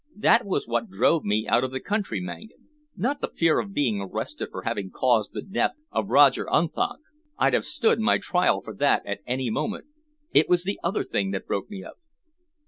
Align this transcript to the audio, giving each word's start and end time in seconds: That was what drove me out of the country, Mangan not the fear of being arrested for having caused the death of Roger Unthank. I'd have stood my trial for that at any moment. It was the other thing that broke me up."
That 0.15 0.47
was 0.47 0.67
what 0.67 0.89
drove 0.89 1.23
me 1.23 1.45
out 1.47 1.63
of 1.63 1.69
the 1.69 1.79
country, 1.79 2.19
Mangan 2.19 2.67
not 2.97 3.21
the 3.21 3.27
fear 3.27 3.59
of 3.59 3.71
being 3.71 4.01
arrested 4.01 4.49
for 4.49 4.63
having 4.63 4.89
caused 4.89 5.33
the 5.33 5.43
death 5.43 5.75
of 5.91 6.09
Roger 6.09 6.47
Unthank. 6.51 7.01
I'd 7.37 7.53
have 7.53 7.65
stood 7.65 7.99
my 7.99 8.17
trial 8.17 8.63
for 8.63 8.73
that 8.77 9.05
at 9.05 9.19
any 9.27 9.51
moment. 9.51 9.85
It 10.33 10.49
was 10.49 10.63
the 10.63 10.79
other 10.83 11.03
thing 11.03 11.29
that 11.33 11.45
broke 11.45 11.69
me 11.69 11.83
up." 11.83 11.99